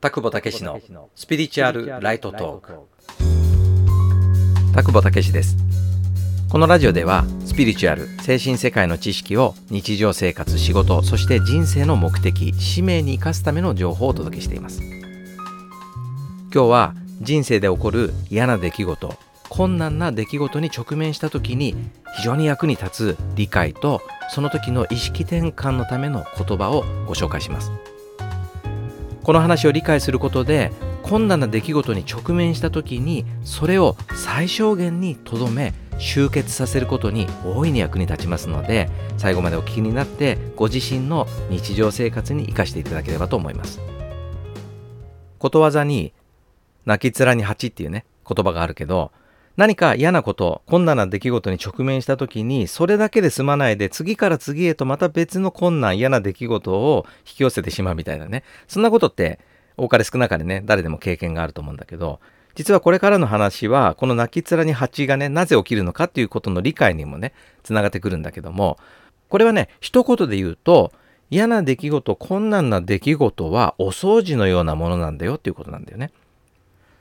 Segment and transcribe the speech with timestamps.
[0.00, 0.80] 田久保武史の
[1.16, 2.72] スピリチュアルライトトーク。
[4.72, 5.56] 田久保武史です。
[6.48, 14.80] このラジオではスピリチュアル精神世界の知識を日常生活仕事そして人生の目的使命に生かすための情報をお届けしています。
[16.54, 19.18] 今日は人生で起こる嫌な出来事
[19.48, 21.74] 困難な出来事に直面した時に
[22.18, 27.72] 非常に役に立つ理解とその時の意識転換のための言葉をご紹介します
[29.28, 30.72] この話を理解することで
[31.02, 43.80] 困難な出来事に直面した時にそれを最小限にとどめ集結させることに大いに役に立ちますので最後までお聞きになってご自身の日常生活に生かしていただければと思います。
[45.38, 46.14] ことわざに
[46.86, 49.12] 泣き面に蜂っていうね言葉があるけど
[49.58, 58.44] 何か嫌なこと、困難な出来事に直面した時に、それだけで済まないで、次から次へとまた別の困難、嫌な出来事を引き寄せてしまうみたいなね。
[58.68, 59.40] そんなことって、
[59.76, 62.20] 多かれ少なかれね、誰でも経験があると思うんだけど、
[62.54, 67.32] 実はこれからの話は、この泣き面に蜂がね、なぜ起きるのかっていうことの理解にもね、
[67.64, 68.78] つながってくるんだけども、
[69.28, 70.92] これはね、一言で言うと、
[71.30, 76.12] 嫌な出来事、困難な出来事はお掃除のようなものなんだよっていうことなんだよね。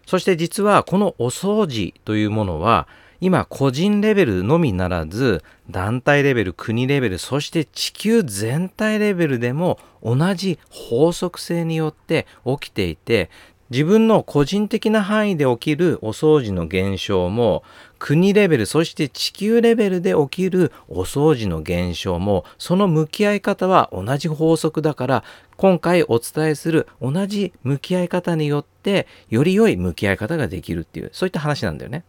[0.08, 2.88] そして実はこのお掃除というものは
[3.20, 13.30] 今個人レベルのみならず団体レベル国レベルそして地球全体レベルでも同じ法則性によって起きていて
[13.70, 17.64] 自分の個人的な範囲で起きるお掃除の現象も
[18.00, 25.24] 国レベルそして地球レベルで起きるお掃除の現象もその向き合い方は同じ法則だから
[25.56, 32.04] 今回お伝えする同じ向き合い方によってより良い向き合い方ができるっていうそういった話なんだよね。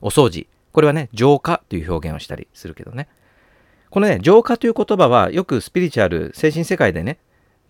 [0.00, 3.08] お掃除これはね浄化という表現をしたりするけどね
[3.90, 7.18] このね浄化という言葉はよくスピリチュアル精神世界でね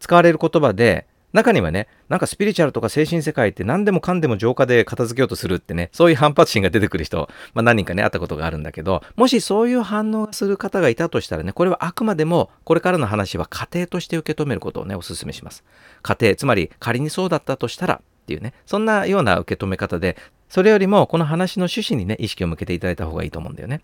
[0.01, 15.64] 使われる言葉で中にはね、なんかスピリチュアルとか精神世界って何でもかんでも浄化で片付けようとするってね、そういう反発心が出てくる人、まあ何人かね、会ったことがあるんだけど、もしそういう反応する方がいたとしたらね、これはあくまでも、これからの話は家庭として受け止めることをね、お勧めします。
[16.02, 20.17] 家庭、つまり仮にそうだったとしたらっていうね、そんなような受け止め方で、
[20.48, 23.83] それよりもこの話の趣旨にね、意識を向けていただいた方がいいと思うんだよね。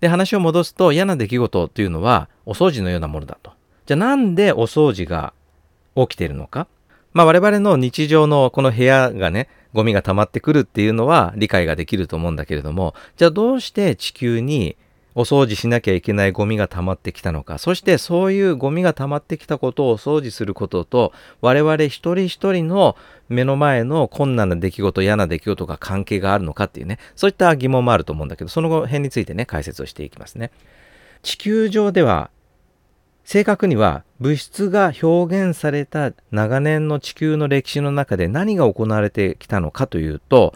[0.00, 3.52] で、話を戻すと嫌な出来事というのはお掃除のようなものだと。
[3.86, 5.32] じゃあなんでお掃除が
[5.96, 6.66] 起きているのか？
[7.12, 14.76] まあ我々の日常のこの部屋がね、ゴミが溜まってくるっていうのは理解ができると思うんだけれども、じゃあどうして地球に
[15.16, 22.96] お掃除しなきゃいけないゴミが溜まってきたのか、そしてそういうゴミが溜まってきたことをお掃除することと、我々一人一人の
[23.28, 30.50] 目の前の困難な出来事、嫌な出来事が関係があるのかっていうね、そういった疑問もあると思うんだけど、その辺についてね、解説をしていきますね。
[31.22, 32.30] 地球上では
[33.24, 40.54] 正確には物質が表現された長年の地球の歴史の中で何が行われてきたのかというと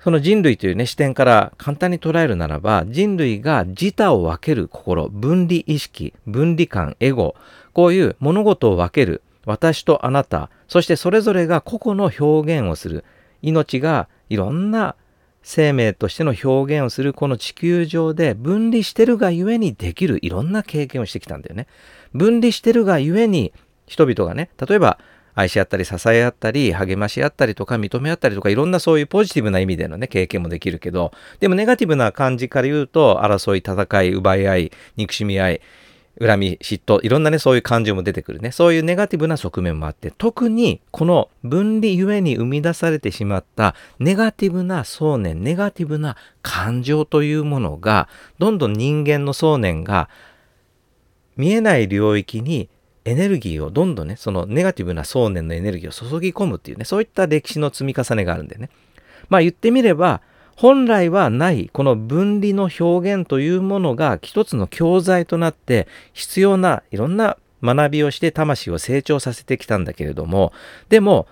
[0.00, 7.34] その人類というね視点から簡単に捉えるならば人類が自他を分ける心分離意識分離感エゴ
[7.72, 13.04] こういう物事を分ける私とあなたそしてそれぞれが個々の表現をする
[13.42, 14.96] 命がいろんな
[15.44, 21.68] 生命としての表現をするこの地球上で分離してるがゆえにできるいろんな経験をしてきたんだよね。
[22.14, 23.52] 分離してるがゆえに
[23.86, 24.98] 人々がね、例えば
[25.34, 35.60] 愛し合ったり支え合ったり励まし合ったりとか認め合ったりとかいろんなそういうポジティブな意味でのね経験もできるけどでもネガティブな感じから言うと争い戦い奪い合い憎しみ合い
[36.20, 38.52] 恨み、嫉妬、いろんなね、そういう感情も出てくるね。
[38.52, 48.08] そういうネガティブな側面もあって、特にこの分離ゆえに生み出されてしまったネガティブな想念、ネガティブな感情というものが、
[48.38, 50.08] どんどん人間の想念が
[51.36, 52.68] 見えない領域に
[53.04, 58.70] エネルギーをどんどんね、そのネガティブな想念のエネルギーを注ぎ込むっていうね、そういった歴史の積み重ねがあるんでね。
[59.28, 60.22] まあ言ってみれば、
[60.56, 70.52] 本来はないこの分離の表現というものが一つの教材となって必要ないろんな学びをして魂を成長させてきたんだけれども
[70.88, 71.26] でも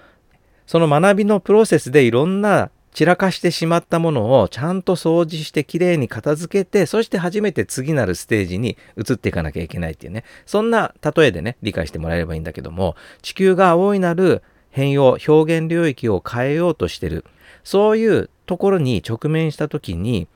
[0.67, 17.25] その学びのプロセスでいろんな散らかしてしまったものをちゃんと掃除してきれいに片付けてそして初めて次なるステージに移っていかなきゃいけないっていうねそんな例えでね理解してもらえればいいんだけども地球が大いなる変容表現領域を変えようとしてる。
[17.65, 20.29] そういうところに直面した時に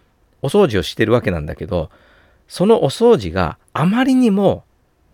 [0.42, 1.90] お掃除をしてるわけなんだけど
[2.48, 4.64] そのお掃除があまりにも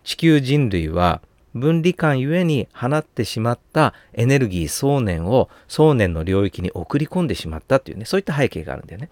[0.03, 1.21] 地球人類は
[1.53, 9.09] 分離感ゆえに放ってしまったエネルギー想念を想念の領域に送り込んでしまったっていうねそういった背景があるんだよね。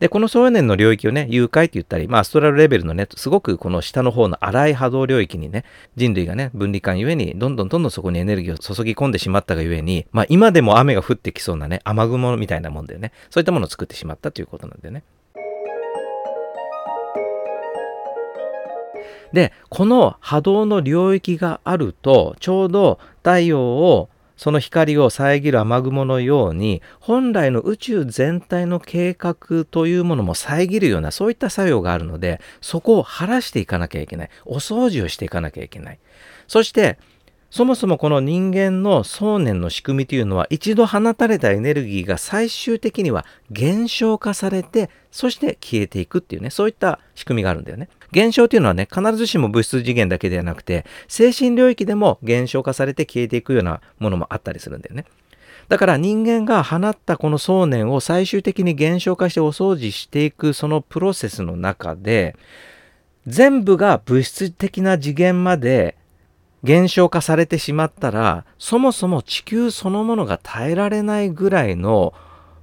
[0.00, 5.64] で、この総年の領域をね、誘拐って言ったり、まあ、アストラルレベルのね、すごくこの下の方の荒い波動領域にね、
[5.96, 13.12] 人類がね、分離感ゆえに、どんどんどんどんそこにエネルギーを注ぎ込んでしまったがゆえに、まあ、今でも雨が降ってきそうなね、雨雲みたいなもんだよね。
[13.30, 15.02] そういったものを作ってしまったということなんだよね。
[19.32, 24.08] で、この波動の領域があると、ちょうど太陽を
[24.38, 35.98] その光を遮る雨雲のように本来の宇宙全体の計画というものも遮るようなそういった作用があるのでそこを晴らしていかなきゃいけないお掃除をしていかなきゃいけない
[36.46, 36.98] そして
[37.50, 47.88] そもそもこの人間の想念の仕組みというのは一度放たれたエネルギーが最終的には減少化されてそして消えていくっていうねそういった仕組みがあるんだよね。
[48.12, 55.04] 減少というのはね必ずしも物質次元だけではなくて精神領域でも減少化されて消えていくようなものもあったりするんだよね。
[55.68, 62.36] だから人間が放ったこの想念を最終的に減少化してお掃除していくそのプロセスの中で
[63.26, 65.96] 全部が物質的な次元まで
[66.64, 72.14] 減少化されてしまったらそもそも地球そのものが耐えられないぐらいの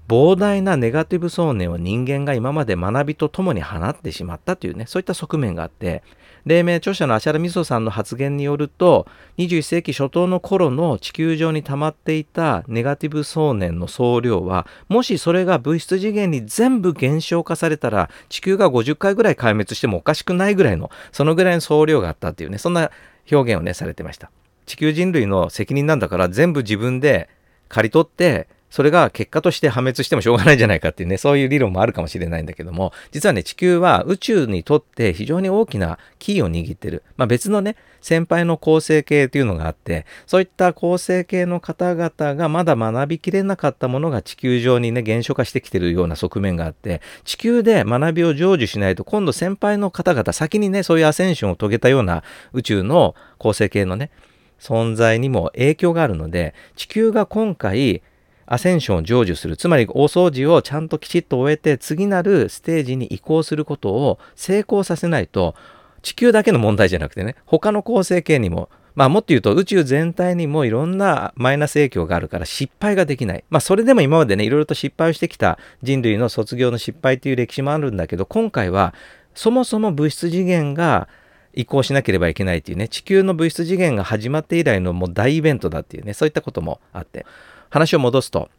[0.07, 6.03] 膨大なネガティブ想念を人間が今まで学びとともに放ってしまったというねそういった側面があって
[6.45, 9.07] 黎明著者のアシャラミソさんの発言によると
[9.39, 22.91] 21世紀初頭の頃の地球上に溜まっていたネガティブ想念の総量はもしそれが物質次元に全部減少化されたら地球が50回ぐらい壊滅してもおかしくないぐらいのそのぐらいの総量があったっていうねそんな
[23.31, 24.29] 表現をねされてました。
[24.67, 27.29] 地球人類の責任なんだから全部自分で
[27.69, 37.01] 刈り取ってそれが結果として破滅してもしょうがないじゃないかっていうね、そういう理論もあるかもしれないんだけども、実はね、地球は宇宙にとって非常に大きなキーを握ってる。
[37.15, 54.11] まあ別のね、先輩の構成系というのがあって、そういった構成系の方々がまだ学びきれなかったものが地球上にね、減少化してきてるような側面があって、地球で学びを成就しないと、今度先輩の方々、先にね、そういうアセンションを遂げたような宇宙の構成系のね、
[54.59, 58.01] 存在にも影響があるので、地球が今回、
[58.45, 59.57] アセンションを成就する。
[59.57, 65.55] つまり大掃除をちゃんときちっと終えて次なるステージに移行することを成功させないと
[66.01, 73.43] 地球だけの問題じゃなくてね、他の構成形にもまあもっと言うと宇宙全体にもいろんなマイナス影響があるから失敗ができない。
[73.49, 78.93] まあそれでも今までね、いろいろと失敗をしてきた人類の卒業の失敗という歴史もあるんだけど、今回は
[79.33, 81.09] そもそも物質次元が
[81.53, 87.25] 移行しなければいけないっていうね、地球の物質次元が始まって以来のもう大イベントだっていうね、そういったこともあって。
[87.69, 88.49] 話を戻すと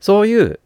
[0.00, 0.60] そういう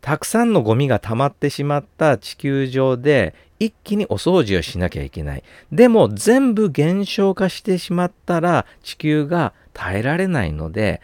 [0.00, 5.42] たくさんのゴミが溜まってしまった地球上で一気にお掃除をしなきゃいけない。
[5.70, 11.02] でも全部減少化してしまったら地球が耐えられないので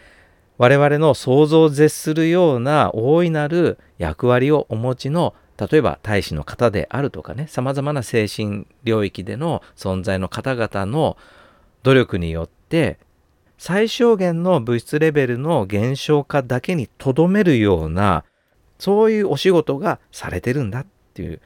[0.57, 11.17] 我々の想像を絶するような大いなる役割をお持ちの例えば大使の方であるとかね様々な精神領域での存在の方々の
[11.83, 12.97] 努力によって
[13.57, 18.23] 最小限の物質レベルの減少化だけにとどめるような
[18.79, 21.41] そういうお仕事がされてるんだっていう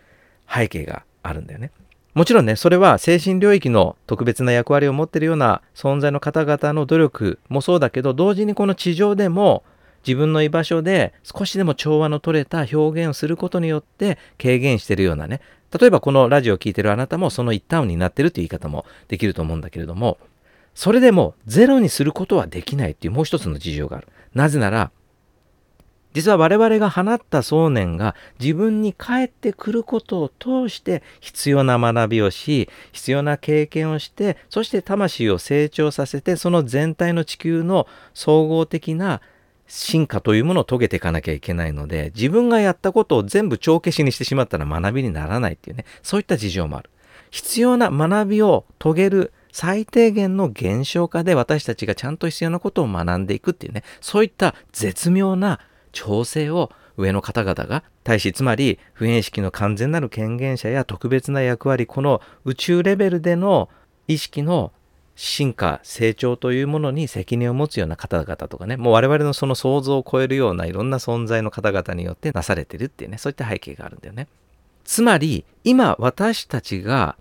[0.54, 1.72] 背景があるんだよね。
[2.14, 9.64] もちろんね、それは精神領域の特別な役割を持っているような存在の方々の努力もそうだけど、同時にこの地上でも
[10.06, 12.76] 自分の居場所で少しでも調和の取れた表
[13.06, 15.40] 現をすることによって軽減しているようなね、
[15.80, 20.18] 例えばこのラジオを聴いてるあなたもその一端を担ってるという言い方もできると思うんだけれども、
[20.74, 24.08] それでもゼロにすることはできないっていうもう一つの事情がある。
[24.34, 24.92] なぜなら、
[26.14, 39.22] 実は我々が放った想念が自分に返ってくることを通して必要な学びをし、必要な経験をして、そして魂を成長させて、その全体の地球の総合的な
[39.68, 46.90] 進化というものを遂げていかなきゃいけないので、自分がやったことを全部帳消しにしてしまったら学びにならないっていうね、そういった事情もある。
[47.30, 55.60] 必要な学びを遂げる最低限の減少化で私たちがちゃんと必要なことを学んでいくっていうね、そういった絶妙な
[55.92, 63.70] 調整を上の方々が大使つまり普遍意識の完全なる権限者や特別な役割この宇宙レベルでの
[64.08, 64.72] 意識の
[65.16, 74.28] 進化成長というものに責任を持つような方々とかねもう我々のその想像を超えるようないろんな存在の方々によってなされてるっていうねそういった背景があるんだよね。
[74.84, 77.18] つまり今私たちが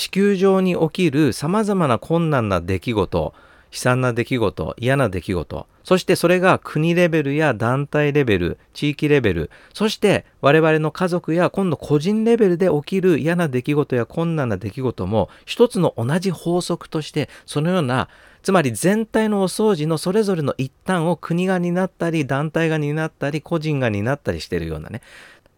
[0.00, 3.34] 地球上に起きる様々な困難な出来事、
[3.70, 18.08] 悲惨な出来事、嫌な出来事、そしてそれが国レベルや団体レベル、地域レベル、そして我々の家族や今度個人レベルで起きる嫌な出来事や困難な出来事も一つの同じ法則としてそのような
[18.42, 25.02] つまり全体のお掃除のそれぞれの一端を国が担ったり団体が担ったり個人が担ったりしているようなね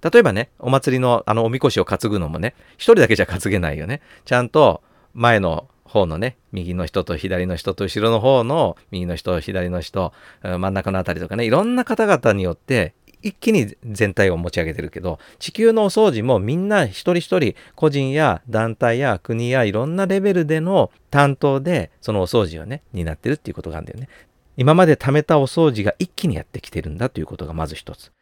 [0.02, 4.00] 例えばね、お祭りのあのおみこしを担ぐのもね、一人だけじゃ担げないよね。
[4.24, 4.82] ちゃんと
[5.14, 24.08] 前の方のね、右の人と左の人と後ろの方の右の人、左の人、真ん中のあたりとかね、いろんな方々によって一気に全体を持ち上げてるけど、地球のお掃除もみんな一人一人、個人や団体や国やいろんなレベルでの担当で、そのお掃除をね、担ってるっていうことがあるんだよね。
[24.56, 28.12] 今まで貯めたお掃除が一気にやってきてるんだということがまず一つ。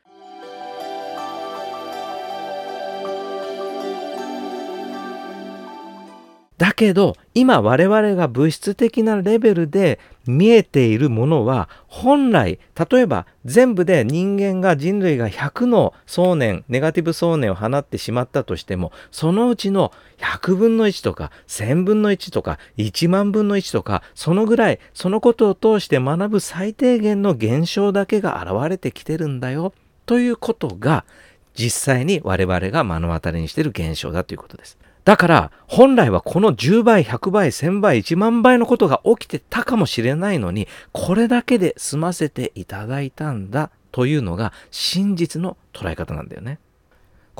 [6.61, 12.59] だけど今我々が物質的なレベルで見えているものは本来
[12.91, 29.73] 例えば全部で人間が人類が100の想念ネガティブ想念を放ってしまったとしてもそのうちの100分の1とか1000分の1とか1万分の1とかそのぐらいそのことを通して学ぶ最低限の現象だけが現れてきてるんだよ
[30.05, 31.07] ということが
[31.55, 34.77] 実際に我々が目の当たりにしている現象だということです。
[35.05, 46.59] だから本来はこの10倍、100倍、1000倍、1万倍のことが起きてたかもしれないのに、これだけで済ませていただいたんだというのが真実の捉え方なんだよね。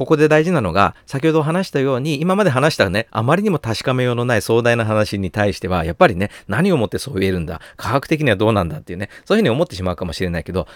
[0.01, 10.67] ここで大事なのが、先ほど話したように、今まで話したね、あまりにも確かめようのない壮大な話に対しては、やっぱりね、何をもってそう言えるんだ、科学的にはどうなんだっていうね、そういうふうに思ってしまうかもしれないけど、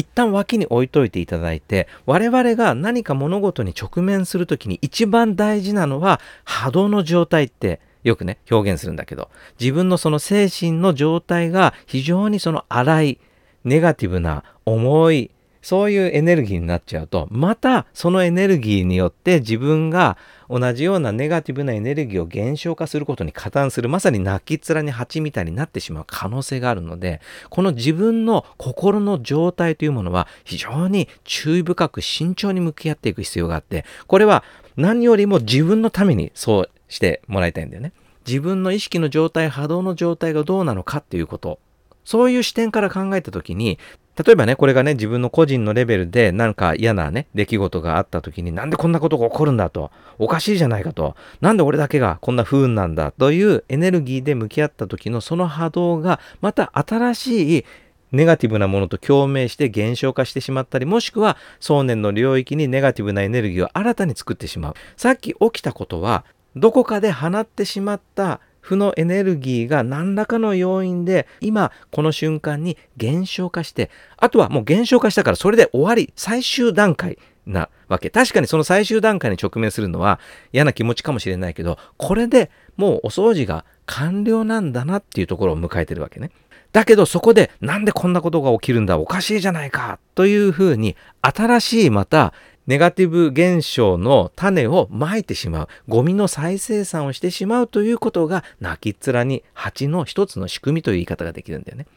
[0.00, 9.28] 一旦脇に置いといていただいて、我々が何か物事に直面する時に一番大事なのは波動の状態ってよくね、表現するんだけど、
[9.60, 13.18] 自分のその精神の状態が非常にその荒い、
[13.64, 15.30] ネガティブな、重い、
[15.62, 20.16] そういうエネルギーになっちゃうと、またそのエネルギーによって自分が
[20.48, 34.42] 同じようなネガティブなエネルギーを減少化することに加担する、まさに泣き面に蜂みたいになってしまう可能性があるので、この自分の心の状態というものは非常に注意深く慎重に向き合っていく必要があって、これは
[34.76, 37.92] 何よりも自分のためにそうしてもらいたいんだよね。
[38.26, 41.58] 自分の意識の状態、波動の状態がどうなのかっていうこと。
[42.04, 43.78] そういう視点から考えたときに、
[44.16, 57.64] 例えばね、これがね、自分の個人のレベルで何か嫌なね、出来事があった時に、なんでこんなことが起こるんだと、おかしいじゃないかと、なんで俺だけがこんな不運なんだというエネルギーで向き合った時のその波動が、また新しい
[58.12, 64.74] ネガティブなものと共鳴して減少化してしまったり、もしくは想念の領域にネガティブなエネルギーを新たに作ってしまう。
[64.96, 66.24] さっき起きたことは、
[66.56, 68.40] どこかで放ってしまった
[68.70, 80.20] 負のエネルギーが何らかの要因で今この瞬間に減少化してあとはもう減少化したからそれで終わり最終段階なわけ確かにその最終段階に直面するのは
[80.52, 86.30] 嫌な気持ちかもしれないけどこれでもうお掃除が完了なんだなっていうところを迎えてるわけね。
[86.72, 92.32] だけどそこでなんでこんなことが起きるんだおかしいじゃないかというふうに新しいまた
[92.70, 101.88] ネガティブ現象の種をまいてしまう、ゴミの再生産をしてしまうということが、泣きっ面に蜂の一つの仕組みという言い方ができるんだよね。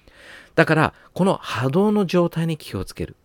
[0.56, 3.16] だから、この波動の状態に気をつける。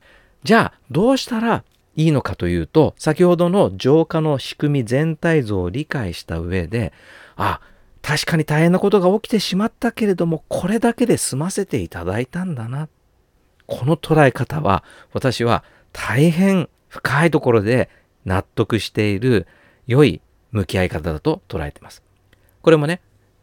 [0.43, 1.65] じゃあ、どうしたら
[1.97, 6.93] いいのかというと、先ほどの浄化の仕組み全体像を理解した上で、
[7.37, 7.63] あ、
[8.03, 12.91] 確かに大変なことが起きてしまったけれども、これだけで済ませていただいたんだな。
[13.67, 15.65] この捉え方は、私は
[15.95, 17.89] 大変深いところで
[18.25, 19.47] 納得している
[19.87, 20.21] 良い
[20.53, 22.03] 向き合い方だと捉えてます。
[22.63, 23.01] これもね、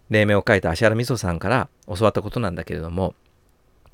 [0.10, 3.16] 黎明を書いた芦原美穂さんから教わったことなんだけれども、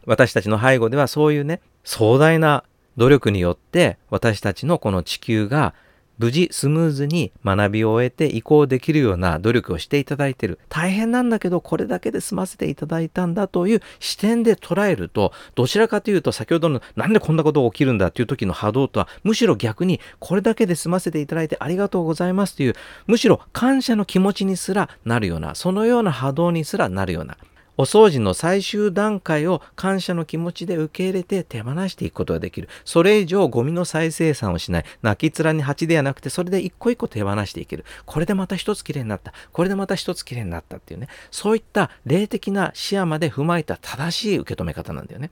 [0.06, 2.64] 私たちの背後ではそういうね、壮大な
[2.98, 5.74] 努力によって私たちのこの地球が
[6.22, 10.60] 無事スムーズに学びを終えて移行できるような努力をしていただいている。
[10.70, 22.76] 大変なんだけど、これだけで済ませていただいたんだという視点で捉えると、どちらかというと先ほどのなんでこんなことが起きるんだっていう時の波動とは、むしろ逆にこれだけで済ませていただいてありがとうございますという、
[23.08, 27.36] むしろ感謝の気持ちにすらなるような、そのような波動にすらなるような。
[27.78, 32.70] お掃除の最終段階を感謝の気持ちで受け入れて手放していくことができる。
[32.86, 34.86] それ以上ゴミの再生産をしない。
[35.02, 37.86] 泣き面に蜂ではなくて、それで一個一個手放していける。
[38.06, 39.34] これでまた一つきれいになった。
[39.52, 41.08] これでまた一つきれいになったっていうね。
[41.32, 45.32] そういった霊的な視野まで踏まえた正しい受け止め方なんだよね。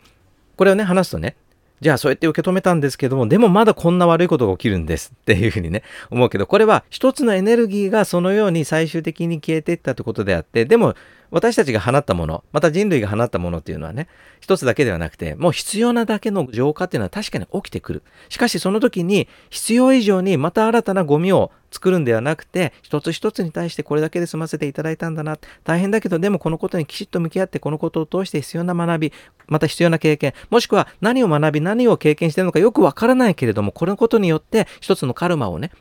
[0.55, 1.35] これをね、話すとね、
[1.81, 10.95] じゃあそうやって受け止めたんですけども、でもまだこんな悪いことが起きるんですっていうふうにね、思うけど、これは一つのエネルギーがそのように最終的に消えていったってことであって、でも
[11.31, 14.07] 私たちが放ったもの、また人類が放ったものっていうのはね、
[14.39, 18.03] 一つだけではなくて、もう必要なだけの浄化っていうのは確かに起きてくる。
[18.29, 25.37] しかしその時に必要以上にまた新たなゴミを作るんではなくて、一つ一つに対してこれだけで済ませていただいたんだな。
[25.63, 29.13] 大変だけど、でもこのことにきちっと向き合って、このことを通して必要な学び、
[29.47, 35.71] また必要な経験、もしくは何を学び、何を経験してるのかよくわからないけれども、このことによって一つのカルマをね、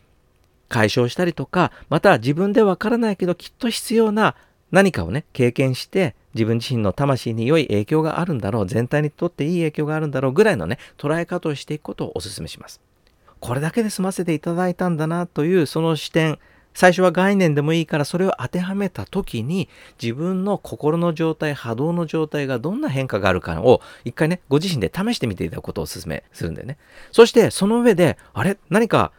[0.69, 4.35] 解消したりとか、また自分でわからないけどきっと必要な
[4.71, 12.81] 何かをね、経験して自分自身の魂に良い影響があるんだろう、全体にとっていい影響があるんだろうぐらいのね、捉え方をしていくことをお勧めします。
[13.41, 16.39] これだけで済ませていただいたんだなというその視点、
[16.75, 19.69] 最初は概念でもいいからそれを当てはめた時に
[20.01, 26.77] 自分の心の状態、波動の状態がどんな変化があるかを一回ね、ご自身で試してみていただくことをお勧めするんだよね。
[27.11, 28.59] そしてその上で、あれ？
[28.71, 29.13] 何か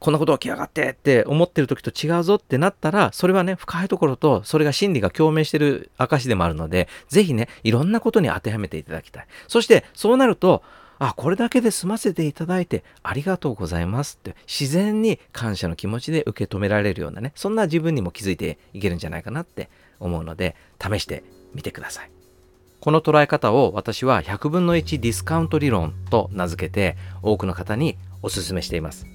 [0.00, 9.26] こんなこと起きやがってって思ってる時と違うぞってなったら、それはね、深いところと、それが真理が共鳴してる証でもあるので、ぜひね、いろんなことに当てはめていただきたい。
[9.46, 10.62] そして、そうなると、
[10.98, 22.10] あ、これだけで済ませていただいてありがとうございますって自然に感謝の気持ちで受け止められるようなね、そんな自分にも気づいていけるんじゃないかなって思うので、試してみてください。
[22.80, 29.06] この捉え方を私は100分の1ディスカウント理論と名付けて多くの方にお勧めしています。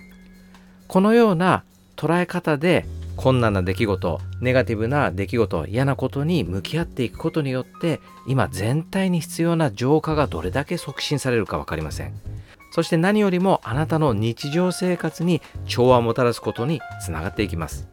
[0.88, 1.64] このような
[1.96, 12.14] 捉え方で困難な出来事ネガティブな出来事嫌なことに向き合っていくことによって今全体に必要な浄化がどれだけ促進されるか分かりません。
[12.72, 17.88] そして何よりもあなたの日常生活に調和をもたらすことにつながっていきます。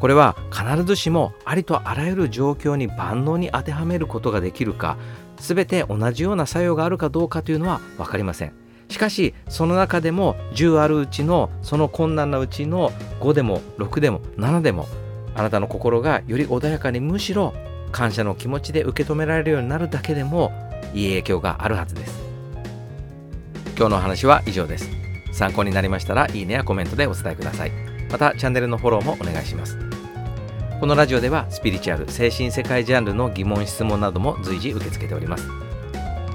[0.00, 4.98] これは必ずしもありとあらゆる状況に万能に当てはめることができるか
[5.36, 8.63] 全て同じような作用があるかどうかというのは分かりません。
[8.88, 14.86] しかしその中でも10あるうちのその困難なうちの5でも6でも7でも
[15.34, 17.54] あなたの心がより穏やかにむしろ
[17.92, 20.52] 感謝の気持ちで受け止められるようになるだけでも
[20.94, 22.22] いい影響があるはずです。
[23.76, 24.88] 今日のお話は以上です。
[25.32, 27.72] 参考になりましたらいいねやコメントでお伝えください。
[28.10, 29.76] またチャンネルのフォローもお願いします。
[30.78, 35.48] このラジオではスピリチュアル精神世界ジャンルの疑問質問なども随時受け付けております。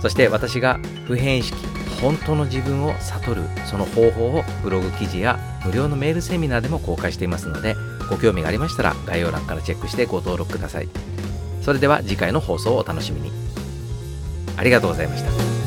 [0.01, 7.75] そして私が普遍意識本当の自分を悟るその方法をブログ記事や無料のメールセミナーでも公開していますので
[8.09, 10.89] ご興味がありましたら概要欄からチェックしてご登録ください。
[11.61, 13.31] それでは次回の放送をお楽しみに。
[14.57, 15.58] ありがとうございました。